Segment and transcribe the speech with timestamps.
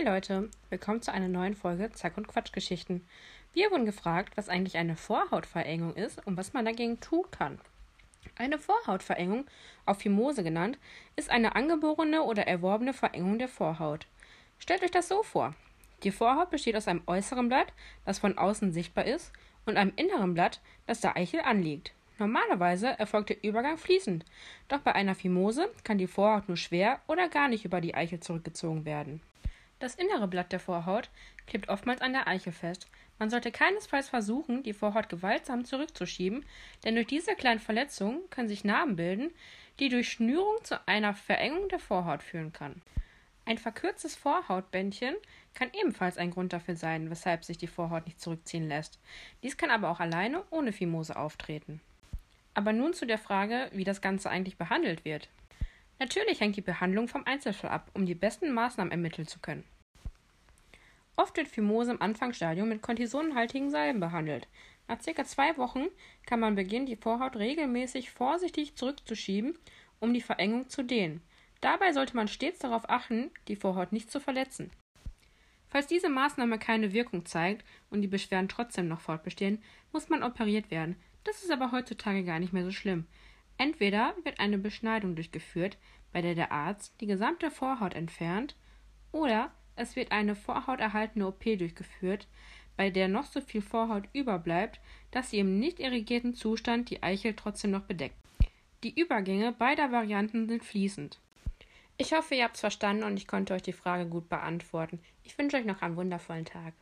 [0.00, 3.06] Hey Leute, willkommen zu einer neuen Folge Zack und Quatschgeschichten.
[3.52, 7.60] Wir wurden gefragt, was eigentlich eine Vorhautverengung ist und was man dagegen tun kann.
[8.38, 9.44] Eine Vorhautverengung,
[9.84, 10.78] auch Phimose genannt,
[11.16, 14.06] ist eine angeborene oder erworbene Verengung der Vorhaut.
[14.58, 15.54] Stellt euch das so vor.
[16.02, 17.70] Die Vorhaut besteht aus einem äußeren Blatt,
[18.06, 19.34] das von außen sichtbar ist,
[19.66, 21.92] und einem inneren Blatt, das der Eichel anliegt.
[22.18, 24.24] Normalerweise erfolgt der Übergang fließend,
[24.68, 28.20] doch bei einer Phimose kann die Vorhaut nur schwer oder gar nicht über die Eichel
[28.20, 29.20] zurückgezogen werden.
[29.80, 31.08] Das innere Blatt der Vorhaut
[31.46, 32.86] klebt oftmals an der Eichel fest.
[33.18, 36.44] Man sollte keinesfalls versuchen, die Vorhaut gewaltsam zurückzuschieben,
[36.84, 39.30] denn durch diese kleinen Verletzungen können sich Narben bilden,
[39.78, 42.82] die durch Schnürung zu einer Verengung der Vorhaut führen kann.
[43.46, 45.16] Ein verkürztes Vorhautbändchen
[45.54, 48.98] kann ebenfalls ein Grund dafür sein, weshalb sich die Vorhaut nicht zurückziehen lässt.
[49.42, 51.80] Dies kann aber auch alleine ohne Phimose auftreten.
[52.52, 55.30] Aber nun zu der Frage, wie das Ganze eigentlich behandelt wird.
[56.00, 59.64] Natürlich hängt die Behandlung vom Einzelfall ab, um die besten Maßnahmen ermitteln zu können.
[61.14, 64.48] Oft wird Phimose im Anfangsstadium mit kortisonhaltigen Salben behandelt.
[64.88, 65.88] Nach circa zwei Wochen
[66.24, 69.58] kann man beginnen, die Vorhaut regelmäßig vorsichtig zurückzuschieben,
[70.00, 71.20] um die Verengung zu dehnen.
[71.60, 74.70] Dabei sollte man stets darauf achten, die Vorhaut nicht zu verletzen.
[75.68, 79.62] Falls diese Maßnahme keine Wirkung zeigt und die Beschwerden trotzdem noch fortbestehen,
[79.92, 80.96] muss man operiert werden.
[81.24, 83.06] Das ist aber heutzutage gar nicht mehr so schlimm.
[83.60, 85.76] Entweder wird eine Beschneidung durchgeführt,
[86.14, 88.56] bei der der Arzt die gesamte Vorhaut entfernt,
[89.12, 92.26] oder es wird eine vorhauterhaltende OP durchgeführt,
[92.78, 97.34] bei der noch so viel Vorhaut überbleibt, dass sie im nicht irrigierten Zustand die Eichel
[97.34, 98.16] trotzdem noch bedeckt.
[98.82, 101.18] Die Übergänge beider Varianten sind fließend.
[101.98, 105.00] Ich hoffe, ihr habt es verstanden und ich konnte euch die Frage gut beantworten.
[105.22, 106.72] Ich wünsche euch noch einen wundervollen Tag.